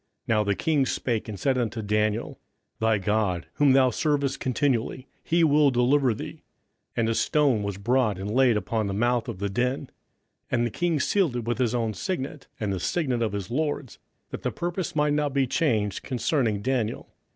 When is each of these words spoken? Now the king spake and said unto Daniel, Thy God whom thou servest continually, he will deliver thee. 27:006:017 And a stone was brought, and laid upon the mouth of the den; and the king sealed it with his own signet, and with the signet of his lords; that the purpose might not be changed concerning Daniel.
Now 0.27 0.43
the 0.43 0.55
king 0.55 0.87
spake 0.87 1.29
and 1.29 1.39
said 1.39 1.59
unto 1.59 1.83
Daniel, 1.83 2.39
Thy 2.79 2.97
God 2.97 3.45
whom 3.57 3.73
thou 3.73 3.91
servest 3.91 4.39
continually, 4.39 5.05
he 5.23 5.43
will 5.43 5.69
deliver 5.69 6.11
thee. 6.15 6.37
27:006:017 6.97 6.97
And 6.97 7.09
a 7.09 7.13
stone 7.13 7.61
was 7.61 7.77
brought, 7.77 8.17
and 8.17 8.31
laid 8.31 8.57
upon 8.57 8.87
the 8.87 8.95
mouth 8.95 9.27
of 9.27 9.37
the 9.37 9.47
den; 9.47 9.91
and 10.49 10.65
the 10.65 10.71
king 10.71 10.99
sealed 10.99 11.35
it 11.35 11.45
with 11.45 11.59
his 11.59 11.75
own 11.75 11.93
signet, 11.93 12.47
and 12.59 12.71
with 12.73 12.81
the 12.81 12.85
signet 12.87 13.21
of 13.21 13.33
his 13.33 13.51
lords; 13.51 13.99
that 14.31 14.41
the 14.41 14.49
purpose 14.49 14.95
might 14.95 15.13
not 15.13 15.35
be 15.35 15.45
changed 15.45 16.01
concerning 16.01 16.63
Daniel. 16.63 17.11